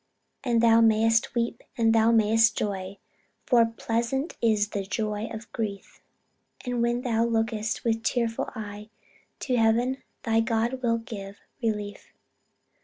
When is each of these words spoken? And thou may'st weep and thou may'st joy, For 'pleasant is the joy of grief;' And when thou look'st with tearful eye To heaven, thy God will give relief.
And 0.43 0.61
thou 0.63 0.81
may'st 0.81 1.35
weep 1.35 1.61
and 1.77 1.93
thou 1.93 2.11
may'st 2.11 2.57
joy, 2.57 2.97
For 3.45 3.67
'pleasant 3.67 4.35
is 4.41 4.69
the 4.69 4.81
joy 4.81 5.27
of 5.31 5.51
grief;' 5.51 6.01
And 6.65 6.81
when 6.81 7.01
thou 7.03 7.23
look'st 7.23 7.83
with 7.83 8.01
tearful 8.01 8.49
eye 8.55 8.89
To 9.41 9.55
heaven, 9.55 10.01
thy 10.23 10.39
God 10.39 10.81
will 10.81 10.97
give 10.97 11.39
relief. 11.61 12.11